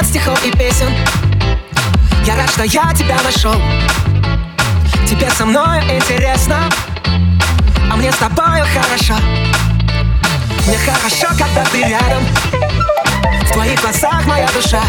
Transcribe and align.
стихов 0.00 0.42
и 0.44 0.50
песен. 0.52 0.88
Я 2.24 2.36
рад, 2.36 2.50
что 2.50 2.62
я 2.64 2.92
тебя 2.94 3.20
нашел. 3.22 3.54
Тебе 5.06 5.28
со 5.30 5.44
мной 5.44 5.80
интересно 5.94 6.56
А 7.90 7.96
мне 7.96 8.10
с 8.10 8.16
тобою 8.16 8.64
хорошо. 8.72 9.14
Мне 10.66 10.78
хорошо, 10.78 11.26
когда 11.38 11.64
ты 11.70 11.82
рядом. 11.82 12.24
В 13.42 13.52
твоих 13.52 13.80
глазах 13.82 14.24
моя 14.26 14.48
душа. 14.54 14.80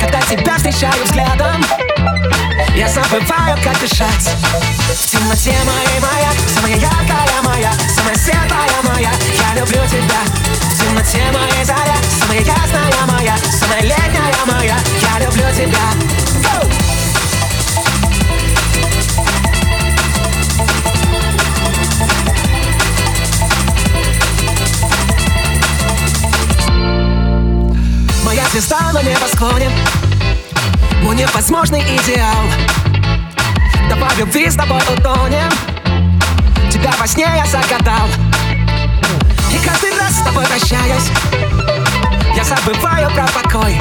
Когда 0.00 0.20
тебя 0.22 0.56
встречаю 0.56 1.04
взглядом 1.04 1.64
Я 2.74 2.88
забываю, 2.88 3.56
как 3.62 3.78
дышать. 3.78 4.30
В 4.94 5.06
темноте 5.06 5.54
моей 5.64 6.00
моя 6.00 6.30
Самая 6.48 6.76
яркая 6.76 7.42
моя 7.42 7.72
Самая 7.94 8.16
светлая 8.16 8.82
моя. 8.82 9.10
Я 9.10 9.60
люблю 9.60 9.80
тебя. 9.86 10.22
В 10.60 10.80
темноте 10.80 11.22
моей 11.32 11.64
летняя 13.80 14.32
моя 14.46 14.76
Я 15.00 15.24
люблю 15.24 15.44
тебя 15.54 15.80
Моя 28.24 28.48
звезда 28.48 28.90
на 28.92 29.02
небосклоне. 29.02 29.70
Мой 31.02 31.14
невозможный 31.14 31.82
идеал. 31.82 32.44
Давай 33.88 34.08
в 34.10 34.18
любви 34.18 34.50
с 34.50 34.54
тобой 34.54 34.80
утонем. 34.88 35.50
Тебя 36.72 36.92
во 36.98 37.06
сне 37.06 37.24
я 37.24 37.46
загадал. 37.46 38.08
И 39.52 39.58
каждый 39.66 39.96
раз 39.98 40.14
с 40.14 40.24
тобой 40.24 40.46
прощаясь 40.46 41.33
Забываю 42.44 43.10
про 43.10 43.26
покой. 43.28 43.80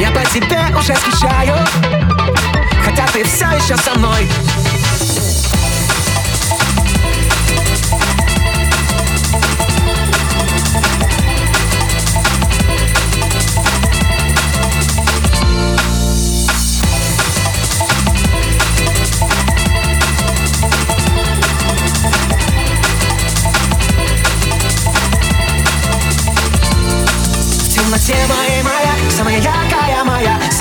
Я 0.00 0.10
по 0.10 0.24
тебе 0.30 0.60
уже 0.76 0.94
скучаю 0.96 1.54
Хотя 2.84 3.06
ты 3.12 3.22
все 3.24 3.46
еще 3.46 3.76
со 3.76 3.98
мной 3.98 4.26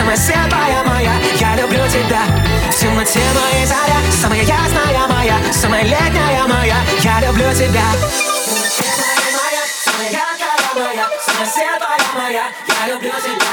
самая 0.10 0.18
светлая 0.18 0.84
моя, 0.84 1.12
я 1.40 1.56
люблю 1.56 1.88
тебя. 1.88 2.24
В 2.72 2.80
темноте 2.80 3.20
моей 3.20 3.66
заря, 3.66 4.00
самая 4.20 4.42
ясная 4.42 5.08
моя, 5.08 5.38
самая 5.52 5.84
летняя 5.84 6.48
моя, 6.48 6.78
я 7.04 7.28
люблю 7.28 7.54
тебя. 7.54 7.84
Светлая 11.46 12.00
моя, 12.16 12.44
я 12.68 12.88
люблю 12.88 13.12
тебя. 13.12 13.50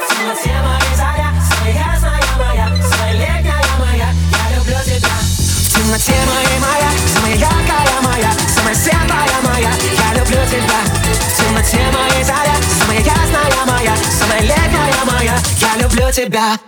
В 0.00 0.08
темноте 0.08 0.54
моей 0.62 0.96
самая 0.96 1.72
ясная 1.72 2.22
моя, 2.38 2.66
самая 2.90 3.12
летняя 3.12 3.64
моя, 3.78 4.08
я 4.08 4.56
люблю 4.56 4.78
тебя. 4.84 5.16
В 5.20 5.74
темноте 5.74 6.12
моей 6.12 6.58
моя, 6.58 6.90
самая 7.14 7.34
яркая 7.34 8.00
моя, 8.02 8.32
самая 8.48 8.74
светлая 8.74 9.40
моя, 9.44 9.70
я 9.70 10.18
люблю 10.18 10.40
тебя. 10.46 11.07
Тебя. 16.12 16.58